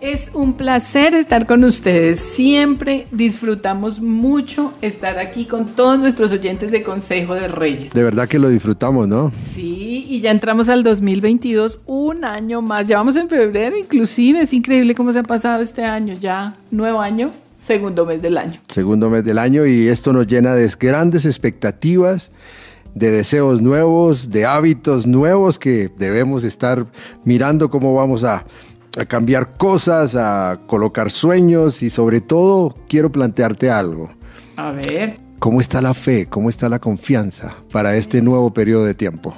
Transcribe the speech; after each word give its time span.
Es 0.00 0.30
un 0.32 0.52
placer 0.52 1.14
estar 1.14 1.46
con 1.46 1.64
ustedes. 1.64 2.20
Siempre 2.20 3.08
disfrutamos 3.10 4.00
mucho 4.00 4.72
estar 4.80 5.18
aquí 5.18 5.46
con 5.46 5.66
todos 5.66 5.98
nuestros 5.98 6.30
oyentes 6.32 6.70
de 6.70 6.84
Consejo 6.84 7.34
de 7.34 7.48
Reyes. 7.48 7.92
De 7.92 8.04
verdad 8.04 8.28
que 8.28 8.38
lo 8.38 8.48
disfrutamos, 8.48 9.08
¿no? 9.08 9.32
Sí, 9.52 9.71
y 10.12 10.20
ya 10.20 10.30
entramos 10.30 10.68
al 10.68 10.82
2022, 10.82 11.78
un 11.86 12.26
año 12.26 12.60
más. 12.60 12.86
Ya 12.86 12.98
vamos 12.98 13.16
en 13.16 13.30
febrero, 13.30 13.78
inclusive. 13.78 14.42
Es 14.42 14.52
increíble 14.52 14.94
cómo 14.94 15.10
se 15.10 15.20
ha 15.20 15.22
pasado 15.22 15.62
este 15.62 15.84
año. 15.84 16.14
Ya, 16.20 16.54
nuevo 16.70 17.00
año, 17.00 17.30
segundo 17.66 18.04
mes 18.04 18.20
del 18.20 18.36
año. 18.36 18.60
Segundo 18.68 19.08
mes 19.08 19.24
del 19.24 19.38
año 19.38 19.64
y 19.64 19.88
esto 19.88 20.12
nos 20.12 20.26
llena 20.26 20.54
de 20.54 20.70
grandes 20.78 21.24
expectativas 21.24 22.30
de 22.94 23.10
deseos 23.10 23.62
nuevos, 23.62 24.28
de 24.28 24.44
hábitos 24.44 25.06
nuevos 25.06 25.58
que 25.58 25.90
debemos 25.96 26.44
estar 26.44 26.84
mirando 27.24 27.70
cómo 27.70 27.94
vamos 27.94 28.22
a 28.22 28.44
a 28.98 29.06
cambiar 29.06 29.54
cosas, 29.56 30.14
a 30.14 30.60
colocar 30.66 31.10
sueños 31.10 31.82
y 31.82 31.88
sobre 31.88 32.20
todo 32.20 32.74
quiero 32.86 33.10
plantearte 33.10 33.70
algo. 33.70 34.10
A 34.56 34.72
ver. 34.72 35.14
¿Cómo 35.38 35.62
está 35.62 35.80
la 35.80 35.94
fe? 35.94 36.26
¿Cómo 36.26 36.50
está 36.50 36.68
la 36.68 36.78
confianza 36.78 37.56
para 37.72 37.96
este 37.96 38.20
nuevo 38.20 38.52
periodo 38.52 38.84
de 38.84 38.94
tiempo? 38.94 39.34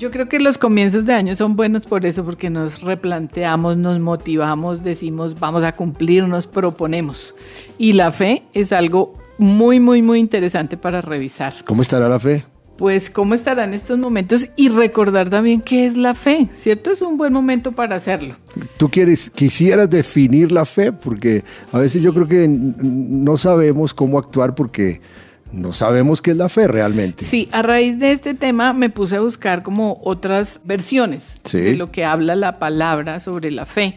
Yo 0.00 0.10
creo 0.10 0.30
que 0.30 0.40
los 0.40 0.56
comienzos 0.56 1.04
de 1.04 1.12
año 1.12 1.36
son 1.36 1.56
buenos 1.56 1.84
por 1.84 2.06
eso, 2.06 2.24
porque 2.24 2.48
nos 2.48 2.80
replanteamos, 2.80 3.76
nos 3.76 4.00
motivamos, 4.00 4.82
decimos 4.82 5.38
vamos 5.38 5.62
a 5.62 5.72
cumplir, 5.72 6.26
nos 6.26 6.46
proponemos. 6.46 7.34
Y 7.76 7.92
la 7.92 8.10
fe 8.10 8.44
es 8.54 8.72
algo 8.72 9.12
muy, 9.36 9.78
muy, 9.78 10.00
muy 10.00 10.18
interesante 10.18 10.78
para 10.78 11.02
revisar. 11.02 11.52
¿Cómo 11.66 11.82
estará 11.82 12.08
la 12.08 12.18
fe? 12.18 12.46
pues 12.78 13.10
cómo 13.10 13.34
estarán 13.34 13.74
estos 13.74 13.98
momentos 13.98 14.48
y 14.56 14.70
recordar 14.70 15.28
también 15.28 15.60
qué 15.60 15.84
es 15.84 15.98
la 15.98 16.14
fe, 16.14 16.48
¿cierto? 16.54 16.90
Es 16.90 17.02
un 17.02 17.18
buen 17.18 17.30
momento 17.30 17.72
para 17.72 17.96
hacerlo. 17.96 18.36
¿Tú 18.78 18.88
quieres, 18.88 19.28
quisieras 19.28 19.90
definir 19.90 20.50
la 20.50 20.64
fe? 20.64 20.90
Porque 20.90 21.44
a 21.72 21.78
veces 21.78 22.00
yo 22.00 22.14
creo 22.14 22.26
que 22.26 22.48
no 22.48 23.36
sabemos 23.36 23.92
cómo 23.92 24.18
actuar 24.18 24.54
porque 24.54 25.02
no 25.52 25.72
sabemos 25.72 26.22
qué 26.22 26.32
es 26.32 26.36
la 26.36 26.48
fe 26.48 26.68
realmente. 26.68 27.24
Sí, 27.24 27.48
a 27.52 27.62
raíz 27.62 27.98
de 27.98 28.12
este 28.12 28.34
tema 28.34 28.72
me 28.72 28.90
puse 28.90 29.16
a 29.16 29.20
buscar 29.20 29.62
como 29.62 30.00
otras 30.04 30.60
versiones 30.64 31.40
de 31.52 31.76
lo 31.76 31.90
que 31.90 32.04
habla 32.04 32.36
la 32.36 32.58
palabra 32.58 33.20
sobre 33.20 33.50
la 33.50 33.66
fe. 33.66 33.94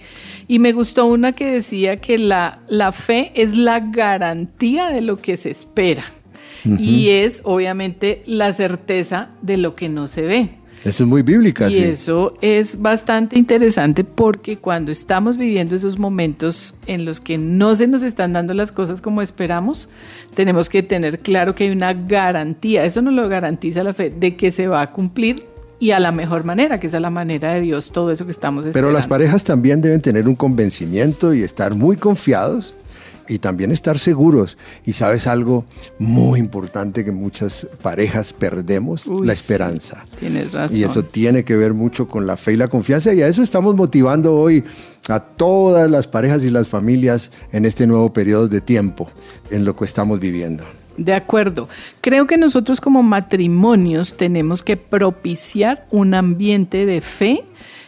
Y 0.48 0.60
me 0.60 0.74
gustó 0.74 1.06
una 1.06 1.34
que 1.34 1.50
decía 1.50 1.98
que 1.98 2.18
la, 2.18 2.60
la 2.68 2.92
fe 2.92 3.32
es 3.36 3.56
la 3.56 3.80
garantía 3.80 4.90
de 4.90 5.02
lo 5.02 5.18
que 5.18 5.38
se 5.38 5.52
espera 5.52 6.04
y 6.66 7.10
es 7.10 7.42
obviamente 7.44 8.24
la 8.26 8.54
certeza 8.54 9.30
de 9.42 9.58
lo 9.58 9.76
que 9.76 9.90
no 9.90 10.08
se 10.08 10.22
ve. 10.22 10.50
Eso 10.84 11.04
es 11.04 11.10
muy 11.10 11.22
bíblica. 11.22 11.70
Y 11.70 11.78
eso 11.78 12.34
es 12.42 12.82
bastante 12.82 13.38
interesante 13.38 14.04
porque 14.04 14.58
cuando 14.58 14.92
estamos 14.92 15.38
viviendo 15.38 15.76
esos 15.76 15.98
momentos 15.98 16.74
en 16.88 17.06
los 17.06 17.22
que 17.22 17.38
no 17.38 17.76
se 17.76 17.88
nos 17.88 18.04
están 18.04 18.34
dando 18.34 18.54
las 18.54 18.72
cosas 18.72 19.00
como 19.00 19.22
esperamos, 19.22 19.88
tenemos 20.36 20.70
que 20.70 20.84
tener 20.84 21.20
claro 21.20 21.56
que 21.56 21.66
hay 21.66 21.70
una 21.70 21.94
garantía, 21.94 22.84
eso 22.86 23.02
nos 23.02 23.14
lo 23.14 23.30
garantiza 23.30 23.84
la 23.84 23.94
fe, 23.94 24.10
de 24.10 24.36
que 24.36 24.52
se 24.52 24.68
va 24.68 24.82
a 24.82 24.92
cumplir 24.92 25.46
y 25.80 25.92
a 25.92 26.00
la 26.00 26.12
mejor 26.12 26.44
manera, 26.44 26.80
que 26.80 26.88
es 26.88 26.94
a 26.94 27.00
la 27.00 27.10
manera 27.10 27.54
de 27.54 27.62
Dios, 27.62 27.92
todo 27.92 28.12
eso 28.12 28.26
que 28.26 28.32
estamos 28.32 28.66
esperando. 28.66 28.88
Pero 28.88 28.98
las 28.98 29.08
parejas 29.08 29.44
también 29.44 29.82
deben 29.82 30.02
tener 30.02 30.28
un 30.28 30.36
convencimiento 30.36 31.34
y 31.34 31.44
estar 31.44 31.76
muy 31.76 31.98
confiados 31.98 32.74
y 33.28 33.40
también 33.40 33.72
estar 33.72 34.00
seguros. 34.00 34.58
Y 34.86 34.94
sabes 34.94 35.28
algo 35.28 35.66
muy 36.00 36.40
importante 36.40 37.06
que 37.06 37.12
muchas 37.12 37.68
parejas 37.82 38.34
perdemos, 38.34 39.08
la 39.08 39.34
esperanza. 39.34 40.06
tienes 40.20 40.52
razón. 40.52 40.76
Y 40.78 40.84
eso 40.84 41.04
tiene 41.04 41.44
que 41.44 41.56
ver 41.56 41.74
mucho 41.74 42.08
con 42.08 42.28
la 42.28 42.38
fe 42.38 42.54
y 42.54 42.58
la 42.58 42.68
confianza 42.68 43.14
y 43.14 43.22
a 43.22 43.28
eso 43.28 43.44
estamos 43.44 43.76
motivando 43.76 44.36
hoy 44.36 44.64
a 45.10 45.20
todas 45.20 45.90
las 45.90 46.08
parejas 46.08 46.44
y 46.44 46.50
las 46.50 46.68
familias 46.68 47.32
en 47.52 47.66
este 47.66 47.88
nuevo 47.88 48.14
periodo 48.14 48.48
de 48.48 48.62
tiempo 48.62 49.10
en 49.52 49.66
lo 49.66 49.76
que 49.76 49.86
estamos 49.86 50.20
viviendo. 50.20 50.64
De 50.98 51.14
acuerdo. 51.14 51.70
Creo 52.02 52.28
que 52.28 52.38
nosotros 52.38 52.80
como 52.80 53.02
matrimonios 53.02 54.16
tenemos 54.16 54.62
que 54.62 54.78
propiciar 54.78 55.86
un 55.92 56.14
ambiente 56.14 56.86
de 56.86 57.02
fe 57.02 57.44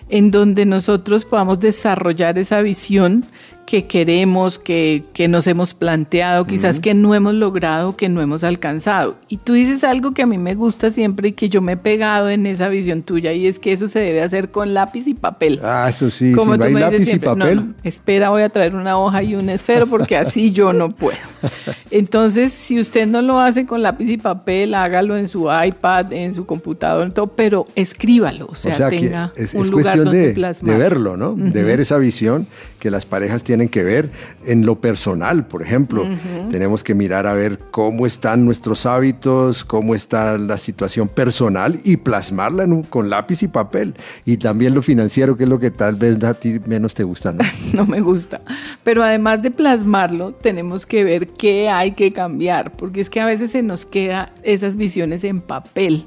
en 0.10 0.32
donde 0.32 0.66
nosotros 0.66 1.26
podamos 1.26 1.60
desarrollar 1.60 2.38
esa 2.38 2.62
visión 2.62 3.26
que 3.66 3.86
queremos, 3.86 4.60
que, 4.60 5.04
nos 5.28 5.48
hemos 5.48 5.74
planteado, 5.74 6.46
quizás 6.46 6.80
que 6.80 6.94
no 6.94 7.16
hemos 7.16 7.34
logrado, 7.34 7.96
que 7.98 8.10
no 8.10 8.22
hemos 8.22 8.44
alcanzado. 8.44 9.16
Y 9.28 9.38
tú 9.38 9.54
dices 9.54 9.84
algo 9.84 10.14
que 10.14 10.22
a 10.22 10.26
mí 10.28 10.38
me 10.38 10.54
gusta 10.54 10.92
siempre 10.92 11.30
y 11.30 11.32
que 11.32 11.50
yo 11.50 11.62
me 11.62 11.74
he 11.74 11.78
pegado 11.78 12.30
en 12.30 12.46
esa 12.46 12.68
visión 12.68 13.02
tuya 13.02 13.34
y 13.34 13.48
es 13.48 13.58
que 13.58 13.74
eso 13.74 13.88
se 13.90 14.00
debe 14.00 14.22
hacer 14.22 14.52
con 14.52 14.74
lápiz 14.74 15.08
y 15.08 15.16
papel. 15.16 15.60
Ah, 15.64 15.88
eso 15.90 16.10
sí, 16.12 16.34
Como 16.34 16.54
si 16.54 16.60
no 16.60 16.66
hay 16.66 16.74
lápiz 16.74 17.14
y 17.14 17.20
papel. 17.20 17.74
espera, 17.84 18.30
voy 18.30 18.44
a 18.44 18.50
traer 18.50 18.76
una 18.76 19.00
hoja 19.00 19.24
y 19.24 19.36
un 19.36 19.50
esfero 19.50 19.88
porque 19.88 20.16
así 20.16 20.52
yo 20.52 20.72
no 20.72 20.96
puedo. 20.96 21.18
Entonces, 21.90 22.54
si 22.54 22.80
usted 22.80 23.08
no 23.08 23.22
lo 23.22 23.40
hace 23.40 23.66
con 23.66 23.82
lápiz 23.82 24.10
y 24.10 24.18
papel, 24.18 24.76
hágalo 24.76 25.18
en 25.18 25.28
su 25.28 25.50
iPad, 25.52 26.14
en 26.14 26.34
su 26.34 26.46
computador, 26.46 27.12
todo, 27.14 27.28
pero 27.28 27.66
escríbalo, 27.76 28.48
o 28.48 28.56
sea, 28.56 28.90
tenga 28.90 29.34
un 29.54 29.70
lugar 29.70 30.04
donde 30.04 30.34
de, 30.34 30.54
de 30.62 30.78
verlo, 30.78 31.18
¿no? 31.18 31.34
De 31.34 31.64
ver 31.64 31.80
esa 31.80 31.98
visión 31.98 32.48
que 32.86 32.92
las 32.92 33.08
parejas 33.08 33.44
tienen 33.44 33.68
que 33.68 33.84
ver 33.84 34.12
en 34.46 34.64
lo 34.64 34.80
personal, 34.80 35.48
por 35.48 35.64
ejemplo. 35.64 36.08
Tenemos 36.52 36.84
que 36.84 36.94
mirar 36.94 37.26
a 37.26 37.34
ver 37.34 37.58
cómo 37.72 38.06
están 38.06 38.46
nuestros 38.46 38.86
hábitos, 38.86 39.66
cómo 39.66 39.96
está 39.96 40.38
la 40.38 40.60
situación 40.60 41.08
personal 41.08 41.80
y 41.84 41.98
plasmarla 41.98 42.68
con 42.92 43.10
lápiz 43.10 43.42
y 43.42 43.48
papel. 43.48 43.96
Y 44.24 44.38
también 44.38 44.76
lo 44.76 44.84
financiero, 44.84 45.36
que 45.36 45.46
es 45.46 45.50
lo 45.50 45.58
que 45.58 45.72
tal 45.72 45.96
vez 45.96 46.24
a 46.24 46.36
ti 46.36 46.60
menos 46.68 46.94
te 46.94 47.04
gusta. 47.04 47.32
¿no? 47.32 47.40
no 47.74 47.88
me 47.88 48.02
gusta. 48.02 48.42
Pero 48.84 49.04
además 49.04 49.42
de 49.42 49.50
plasmarlo, 49.50 50.34
tenemos 50.34 50.86
que 50.86 51.04
ver 51.04 51.30
qué 51.30 51.70
hay 51.70 51.94
que 51.94 52.14
cambiar, 52.14 52.72
porque 52.74 53.02
es 53.02 53.10
que 53.10 53.20
a 53.20 53.26
veces 53.26 53.50
se 53.50 53.64
nos 53.64 53.88
queda 53.88 54.32
esas 54.44 54.76
visiones 54.76 55.24
en 55.24 55.42
papel 55.42 56.06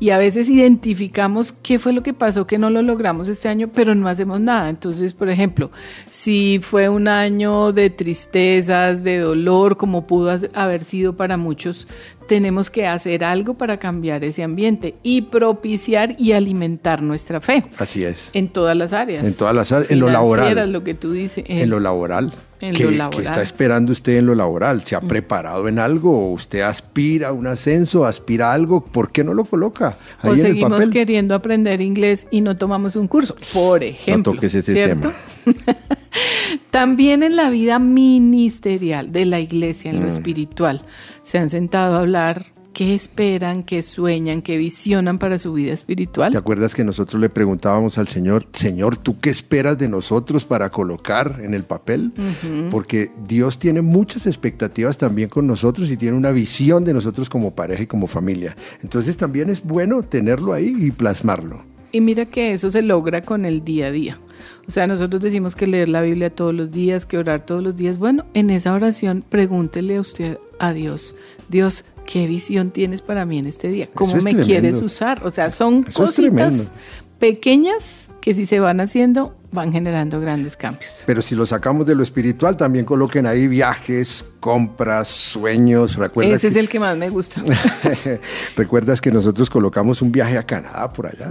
y 0.00 0.10
a 0.10 0.18
veces 0.18 0.48
identificamos 0.48 1.52
qué 1.62 1.78
fue 1.78 1.92
lo 1.92 2.02
que 2.02 2.12
pasó 2.12 2.46
que 2.46 2.58
no 2.58 2.70
lo 2.70 2.82
logramos 2.82 3.28
este 3.28 3.48
año, 3.48 3.68
pero 3.74 3.94
no 3.94 4.08
hacemos 4.08 4.40
nada. 4.40 4.68
Entonces, 4.68 5.12
por 5.12 5.28
ejemplo, 5.28 5.70
si 6.18 6.58
fue 6.60 6.88
un 6.88 7.06
año 7.06 7.72
de 7.72 7.90
tristezas, 7.90 9.04
de 9.04 9.18
dolor, 9.18 9.76
como 9.76 10.08
pudo 10.08 10.36
haber 10.52 10.82
sido 10.82 11.16
para 11.16 11.36
muchos, 11.36 11.86
tenemos 12.26 12.70
que 12.70 12.88
hacer 12.88 13.22
algo 13.22 13.54
para 13.54 13.78
cambiar 13.78 14.24
ese 14.24 14.42
ambiente 14.42 14.96
y 15.04 15.22
propiciar 15.22 16.16
y 16.18 16.32
alimentar 16.32 17.02
nuestra 17.02 17.40
fe. 17.40 17.64
Así 17.78 18.02
es. 18.02 18.30
En 18.32 18.48
todas 18.48 18.76
las 18.76 18.92
áreas. 18.92 19.24
En 19.24 19.34
todas 19.34 19.54
las 19.54 19.70
áreas, 19.70 19.92
en 19.92 20.00
lo 20.00 20.10
laboral. 20.10 20.72
lo 20.72 20.82
que 20.82 20.94
tú 20.94 21.12
dices. 21.12 21.44
En, 21.46 21.70
lo 21.70 21.78
laboral. 21.78 22.34
En 22.60 22.74
¿Qué, 22.74 22.84
lo 22.84 22.90
laboral. 22.90 23.20
¿Qué 23.20 23.22
está 23.22 23.40
esperando 23.40 23.92
usted 23.92 24.18
en 24.18 24.26
lo 24.26 24.34
laboral? 24.34 24.84
¿Se 24.84 24.96
ha 24.96 25.00
mm. 25.00 25.06
preparado 25.06 25.68
en 25.68 25.78
algo? 25.78 26.32
¿Usted 26.32 26.62
aspira 26.62 27.28
a 27.28 27.32
un 27.32 27.46
ascenso? 27.46 28.04
¿Aspira 28.04 28.50
a 28.50 28.54
algo? 28.54 28.84
¿Por 28.84 29.12
qué 29.12 29.22
no 29.22 29.34
lo 29.34 29.44
coloca 29.44 29.96
ahí 30.20 30.32
o 30.32 30.36
seguimos 30.36 30.88
queriendo 30.88 31.32
aprender 31.36 31.80
inglés 31.80 32.26
y 32.32 32.40
no 32.40 32.56
tomamos 32.56 32.96
un 32.96 33.06
curso, 33.06 33.36
por 33.54 33.84
ejemplo. 33.84 34.32
No 34.32 34.36
toques 34.36 34.52
ese 34.52 34.74
tema. 34.74 35.14
También 36.70 37.22
en 37.22 37.36
la 37.36 37.50
vida 37.50 37.78
ministerial 37.78 39.12
de 39.12 39.26
la 39.26 39.40
iglesia, 39.40 39.90
en 39.90 40.00
lo 40.00 40.06
mm. 40.06 40.10
espiritual, 40.10 40.82
se 41.22 41.38
han 41.38 41.50
sentado 41.50 41.96
a 41.96 42.00
hablar 42.00 42.46
qué 42.78 42.94
esperan, 42.94 43.64
qué 43.64 43.82
sueñan, 43.82 44.40
qué 44.40 44.56
visionan 44.56 45.18
para 45.18 45.38
su 45.38 45.52
vida 45.52 45.72
espiritual. 45.72 46.30
¿Te 46.30 46.38
acuerdas 46.38 46.76
que 46.76 46.84
nosotros 46.84 47.20
le 47.20 47.28
preguntábamos 47.28 47.98
al 47.98 48.06
Señor, 48.06 48.46
Señor, 48.52 48.96
¿tú 48.96 49.18
qué 49.18 49.30
esperas 49.30 49.78
de 49.78 49.88
nosotros 49.88 50.44
para 50.44 50.70
colocar 50.70 51.40
en 51.42 51.54
el 51.54 51.64
papel? 51.64 52.12
Porque 52.70 53.10
Dios 53.26 53.58
tiene 53.58 53.82
muchas 53.82 54.26
expectativas 54.26 54.96
también 54.96 55.28
con 55.28 55.48
nosotros 55.48 55.90
y 55.90 55.96
tiene 55.96 56.16
una 56.16 56.30
visión 56.30 56.84
de 56.84 56.94
nosotros 56.94 57.28
como 57.28 57.52
pareja 57.52 57.82
y 57.82 57.86
como 57.88 58.06
familia. 58.06 58.54
Entonces 58.80 59.16
también 59.16 59.50
es 59.50 59.64
bueno 59.64 60.04
tenerlo 60.04 60.52
ahí 60.52 60.76
y 60.78 60.92
plasmarlo. 60.92 61.64
Y 61.90 62.00
mira 62.00 62.26
que 62.26 62.52
eso 62.52 62.70
se 62.70 62.82
logra 62.82 63.22
con 63.22 63.44
el 63.44 63.64
día 63.64 63.86
a 63.86 63.90
día. 63.90 64.20
O 64.68 64.70
sea, 64.70 64.86
nosotros 64.86 65.22
decimos 65.22 65.56
que 65.56 65.66
leer 65.66 65.88
la 65.88 66.02
Biblia 66.02 66.28
todos 66.28 66.54
los 66.54 66.70
días, 66.70 67.06
que 67.06 67.16
orar 67.16 67.46
todos 67.46 67.62
los 67.62 67.74
días. 67.74 67.96
Bueno, 67.96 68.26
en 68.34 68.50
esa 68.50 68.74
oración 68.74 69.24
pregúntele 69.26 69.96
a 69.96 70.02
usted 70.02 70.38
a 70.58 70.74
Dios, 70.74 71.16
Dios, 71.48 71.86
¿qué 72.06 72.26
visión 72.26 72.70
tienes 72.70 73.00
para 73.00 73.24
mí 73.24 73.38
en 73.38 73.46
este 73.46 73.68
día? 73.68 73.88
¿Cómo 73.94 74.16
me 74.16 74.36
quieres 74.36 74.82
usar? 74.82 75.26
O 75.26 75.30
sea, 75.30 75.50
son 75.50 75.84
cositas 75.84 76.70
pequeñas 77.18 78.08
que 78.20 78.34
si 78.34 78.44
se 78.44 78.60
van 78.60 78.80
haciendo 78.80 79.34
van 79.50 79.72
generando 79.72 80.20
grandes 80.20 80.56
cambios. 80.56 81.02
Pero 81.06 81.22
si 81.22 81.34
lo 81.34 81.46
sacamos 81.46 81.86
de 81.86 81.94
lo 81.94 82.02
espiritual, 82.02 82.56
también 82.56 82.84
coloquen 82.84 83.26
ahí 83.26 83.46
viajes, 83.46 84.24
compras, 84.40 85.08
sueños. 85.08 85.96
¿Recuerdas 85.96 86.36
Ese 86.36 86.48
es 86.48 86.56
el 86.56 86.68
que 86.68 86.78
más 86.78 86.96
me 86.96 87.08
gusta. 87.08 87.42
¿Recuerdas 88.56 89.00
que 89.00 89.10
nosotros 89.10 89.48
colocamos 89.48 90.02
un 90.02 90.12
viaje 90.12 90.36
a 90.36 90.42
Canadá 90.42 90.92
por 90.92 91.06
allá? 91.06 91.30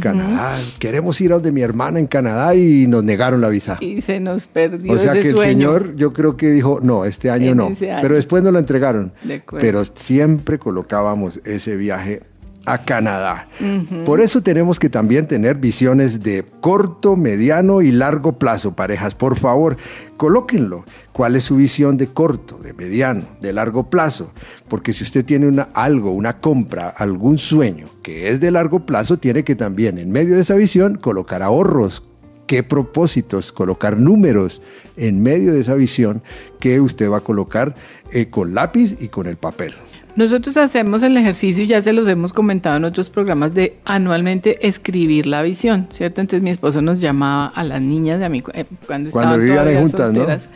Canadá. 0.00 0.58
Queremos 0.78 1.20
ir 1.20 1.32
a 1.32 1.34
donde 1.34 1.52
mi 1.52 1.62
hermana 1.62 1.98
en 1.98 2.06
Canadá 2.06 2.54
y 2.54 2.86
nos 2.86 3.02
negaron 3.02 3.40
la 3.40 3.48
visa. 3.48 3.78
Y 3.80 4.00
se 4.00 4.20
nos 4.20 4.46
perdió. 4.46 4.92
O 4.92 4.98
sea 4.98 5.14
que 5.14 5.30
el 5.30 5.40
Señor, 5.40 5.96
yo 5.96 6.12
creo 6.12 6.36
que 6.36 6.50
dijo, 6.50 6.78
no, 6.82 7.04
este 7.04 7.30
año 7.30 7.54
no. 7.54 7.70
Pero 7.78 8.14
después 8.14 8.42
nos 8.42 8.52
lo 8.52 8.58
entregaron. 8.58 9.12
Pero 9.60 9.84
siempre 9.94 10.58
colocábamos 10.58 11.40
ese 11.44 11.76
viaje 11.76 12.22
a 12.66 12.78
Canadá. 12.84 13.48
Por 14.04 14.20
eso 14.20 14.42
tenemos 14.42 14.78
que 14.78 14.88
también 14.88 15.26
tener 15.26 15.56
visiones 15.56 16.22
de 16.22 16.44
corto, 16.60 17.16
mediano 17.16 17.82
y 17.82 17.90
largo 17.90 18.38
plazo, 18.38 18.74
parejas. 18.74 19.14
Por 19.14 19.36
favor, 19.36 19.76
colóquenlo. 20.16 20.84
¿Cuál 21.12 21.36
es 21.36 21.44
su 21.44 21.56
visión 21.56 21.96
de 21.96 22.06
corto, 22.08 22.58
de 22.58 22.72
mediano, 22.72 23.24
de 23.40 23.52
largo 23.52 23.90
plazo? 23.90 24.32
Porque 24.68 24.92
si 24.92 25.04
usted 25.04 25.24
tiene 25.24 25.46
una, 25.46 25.68
algo, 25.74 26.12
una 26.12 26.40
compra, 26.40 26.88
algún 26.88 27.38
sueño 27.38 27.88
que 28.02 28.30
es 28.30 28.40
de 28.40 28.50
largo 28.50 28.86
plazo, 28.86 29.18
tiene 29.18 29.44
que 29.44 29.54
también 29.54 29.98
en 29.98 30.10
medio 30.10 30.36
de 30.36 30.42
esa 30.42 30.54
visión 30.54 30.96
colocar 30.96 31.42
ahorros, 31.42 32.02
qué 32.46 32.62
propósitos, 32.62 33.52
colocar 33.52 33.98
números 33.98 34.62
en 34.96 35.22
medio 35.22 35.52
de 35.52 35.60
esa 35.60 35.74
visión 35.74 36.22
que 36.60 36.80
usted 36.80 37.10
va 37.10 37.18
a 37.18 37.20
colocar 37.20 37.74
eh, 38.10 38.28
con 38.28 38.54
lápiz 38.54 38.96
y 39.00 39.08
con 39.08 39.26
el 39.26 39.36
papel. 39.36 39.74
Nosotros 40.14 40.58
hacemos 40.58 41.02
el 41.02 41.16
ejercicio, 41.16 41.64
ya 41.64 41.80
se 41.80 41.92
los 41.92 42.06
hemos 42.06 42.32
comentado 42.34 42.76
en 42.76 42.84
otros 42.84 43.08
programas, 43.08 43.54
de 43.54 43.78
anualmente 43.84 44.66
escribir 44.66 45.26
la 45.26 45.42
visión, 45.42 45.86
¿cierto? 45.90 46.20
Entonces 46.20 46.42
mi 46.42 46.50
esposo 46.50 46.82
nos 46.82 47.00
llamaba 47.00 47.46
a 47.46 47.64
las 47.64 47.80
niñas 47.80 48.18
de 48.18 48.26
a 48.26 48.28
mí 48.28 48.42
eh, 48.52 48.66
cuando, 48.86 49.08
estaban 49.08 49.46
todavía 49.46 49.80
juntas, 49.80 50.00
solteras, 50.00 50.48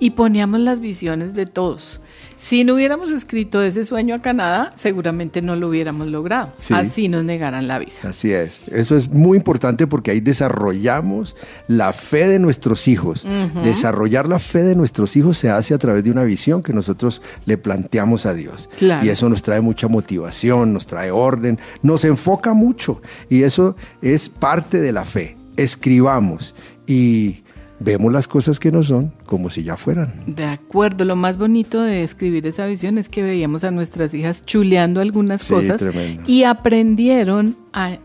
y 0.00 0.10
poníamos 0.10 0.60
las 0.60 0.80
visiones 0.80 1.34
de 1.34 1.46
todos. 1.46 2.00
Si 2.44 2.62
no 2.62 2.74
hubiéramos 2.74 3.10
escrito 3.10 3.62
ese 3.62 3.86
sueño 3.86 4.14
a 4.14 4.20
Canadá, 4.20 4.74
seguramente 4.74 5.40
no 5.40 5.56
lo 5.56 5.70
hubiéramos 5.70 6.08
logrado. 6.08 6.52
Así 6.72 7.08
nos 7.08 7.24
negaran 7.24 7.66
la 7.66 7.78
visa. 7.78 8.10
Así 8.10 8.34
es. 8.34 8.68
Eso 8.68 8.98
es 8.98 9.08
muy 9.08 9.38
importante 9.38 9.86
porque 9.86 10.10
ahí 10.10 10.20
desarrollamos 10.20 11.36
la 11.68 11.94
fe 11.94 12.28
de 12.28 12.38
nuestros 12.38 12.86
hijos. 12.86 13.26
Desarrollar 13.62 14.28
la 14.28 14.38
fe 14.38 14.62
de 14.62 14.76
nuestros 14.76 15.16
hijos 15.16 15.38
se 15.38 15.48
hace 15.48 15.72
a 15.72 15.78
través 15.78 16.04
de 16.04 16.10
una 16.10 16.22
visión 16.22 16.62
que 16.62 16.74
nosotros 16.74 17.22
le 17.46 17.56
planteamos 17.56 18.26
a 18.26 18.34
Dios. 18.34 18.68
Y 18.78 19.08
eso 19.08 19.30
nos 19.30 19.40
trae 19.40 19.62
mucha 19.62 19.88
motivación, 19.88 20.74
nos 20.74 20.86
trae 20.86 21.10
orden, 21.10 21.58
nos 21.80 22.04
enfoca 22.04 22.52
mucho. 22.52 23.00
Y 23.30 23.44
eso 23.44 23.74
es 24.02 24.28
parte 24.28 24.82
de 24.82 24.92
la 24.92 25.06
fe. 25.06 25.38
Escribamos 25.56 26.54
y 26.86 27.43
vemos 27.80 28.12
las 28.12 28.28
cosas 28.28 28.60
que 28.60 28.70
no 28.70 28.82
son 28.82 29.12
como 29.26 29.50
si 29.50 29.62
ya 29.62 29.76
fueran. 29.76 30.12
De 30.26 30.44
acuerdo, 30.44 31.04
lo 31.04 31.16
más 31.16 31.36
bonito 31.36 31.82
de 31.82 32.02
escribir 32.02 32.46
esa 32.46 32.66
visión 32.66 32.98
es 32.98 33.08
que 33.08 33.22
veíamos 33.22 33.64
a 33.64 33.70
nuestras 33.70 34.14
hijas 34.14 34.44
chuleando 34.44 35.00
algunas 35.00 35.48
cosas 35.48 35.80
y 36.26 36.44
aprendieron 36.44 37.56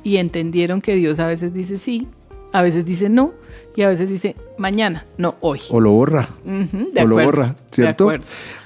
y 0.04 0.18
entendieron 0.18 0.82
que 0.82 0.96
Dios 0.96 1.20
a 1.20 1.28
veces 1.28 1.54
dice 1.54 1.78
sí, 1.78 2.08
a 2.52 2.62
veces 2.62 2.86
dice 2.86 3.10
no 3.10 3.34
y 3.76 3.84
a 3.84 3.88
veces 3.88 4.10
dice 4.10 4.36
mañana, 4.58 5.06
no 5.18 5.36
hoy. 5.40 5.62
O 5.70 5.80
lo 5.80 5.92
borra. 5.92 6.28
o 6.46 7.08
lo 7.08 7.16
borra, 7.16 7.56
¿cierto? 7.72 8.12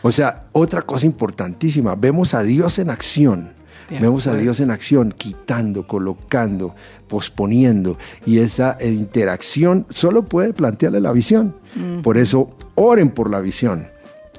O 0.02 0.12
sea, 0.12 0.48
otra 0.54 0.82
cosa 0.82 1.06
importantísima, 1.06 1.96
vemos 1.96 2.34
a 2.34 2.44
Dios 2.44 2.80
en 2.80 2.90
acción 2.90 3.63
Vemos 4.00 4.28
a 4.28 4.36
Dios 4.36 4.60
en 4.60 4.72
acción, 4.72 5.14
quitando, 5.16 5.88
colocando, 5.88 6.76
posponiendo. 7.08 7.98
Y 8.26 8.40
esa 8.40 8.78
interacción 8.82 9.86
solo 9.90 10.26
puede 10.26 10.54
plantearle 10.54 11.00
la 11.00 11.12
visión. 11.12 11.56
Por 12.02 12.18
eso, 12.18 12.50
oren 12.76 13.12
por 13.12 13.30
la 13.30 13.40
visión. 13.40 13.88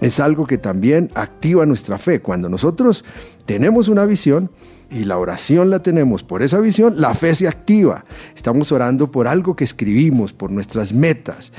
Es 0.01 0.21
algo 0.21 0.47
que 0.47 0.59
también 0.59 1.11
activa 1.15 1.67
nuestra 1.67 1.99
fe. 1.99 2.21
Cuando 2.21 2.49
nosotros 2.49 3.05
tenemos 3.47 3.89
una 3.89 4.05
visión 4.07 4.51
y 4.91 5.05
la 5.05 5.19
oración 5.19 5.71
la 5.71 5.83
tenemos 5.83 6.23
por 6.23 6.43
esa 6.43 6.59
visión, 6.61 7.01
la 7.01 7.15
fe 7.15 7.35
se 7.35 7.49
activa. 7.49 8.05
Estamos 8.35 8.73
orando 8.73 9.11
por 9.11 9.29
algo 9.29 9.57
que 9.57 9.65
escribimos, 9.65 10.33
por 10.33 10.51
nuestras 10.51 10.93
metas. 10.93 11.53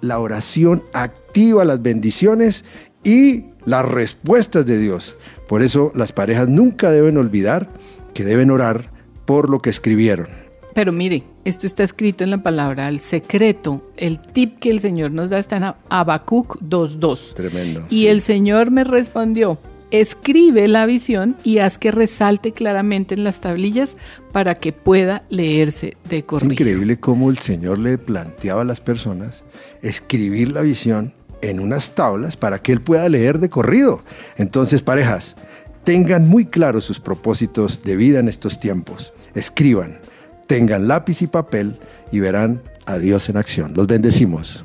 La 0.00 0.18
oración 0.18 0.82
activa 0.92 1.64
las 1.64 1.82
bendiciones 1.82 2.64
y 3.02 3.46
las 3.68 3.84
respuestas 3.84 4.64
de 4.64 4.78
Dios. 4.78 5.14
Por 5.46 5.62
eso 5.62 5.92
las 5.94 6.12
parejas 6.12 6.48
nunca 6.48 6.90
deben 6.90 7.18
olvidar 7.18 7.68
que 8.14 8.24
deben 8.24 8.50
orar 8.50 8.90
por 9.26 9.50
lo 9.50 9.60
que 9.60 9.68
escribieron. 9.68 10.26
Pero 10.74 10.90
mire, 10.90 11.24
esto 11.44 11.66
está 11.66 11.84
escrito 11.84 12.24
en 12.24 12.30
la 12.30 12.42
palabra, 12.42 12.88
el 12.88 12.98
secreto, 12.98 13.90
el 13.98 14.20
tip 14.20 14.58
que 14.58 14.70
el 14.70 14.80
Señor 14.80 15.10
nos 15.10 15.28
da 15.28 15.38
está 15.38 15.58
en 15.58 15.74
Habacuc 15.90 16.58
2.2. 16.62 17.34
Tremendo. 17.34 17.84
Y 17.90 18.06
el 18.06 18.22
Señor 18.22 18.70
me 18.70 18.84
respondió, 18.84 19.58
escribe 19.90 20.66
la 20.66 20.86
visión 20.86 21.36
y 21.44 21.58
haz 21.58 21.76
que 21.76 21.90
resalte 21.90 22.52
claramente 22.52 23.14
en 23.14 23.24
las 23.24 23.42
tablillas 23.42 23.96
para 24.32 24.54
que 24.54 24.72
pueda 24.72 25.24
leerse 25.28 25.94
de 26.08 26.24
corrido. 26.24 26.52
Es 26.52 26.60
increíble 26.60 27.00
cómo 27.00 27.28
el 27.28 27.36
Señor 27.38 27.78
le 27.78 27.98
planteaba 27.98 28.62
a 28.62 28.64
las 28.64 28.80
personas 28.80 29.42
escribir 29.82 30.52
la 30.52 30.62
visión 30.62 31.12
en 31.42 31.60
unas 31.60 31.94
tablas 31.94 32.36
para 32.36 32.60
que 32.60 32.72
él 32.72 32.80
pueda 32.80 33.08
leer 33.08 33.38
de 33.38 33.48
corrido. 33.48 34.00
Entonces, 34.36 34.82
parejas, 34.82 35.36
tengan 35.84 36.28
muy 36.28 36.46
claros 36.46 36.84
sus 36.84 37.00
propósitos 37.00 37.82
de 37.82 37.96
vida 37.96 38.18
en 38.18 38.28
estos 38.28 38.60
tiempos. 38.60 39.12
Escriban, 39.34 39.98
tengan 40.46 40.88
lápiz 40.88 41.22
y 41.22 41.26
papel 41.26 41.78
y 42.12 42.20
verán 42.20 42.62
a 42.86 42.98
Dios 42.98 43.28
en 43.28 43.36
acción. 43.36 43.74
Los 43.74 43.86
bendecimos. 43.86 44.64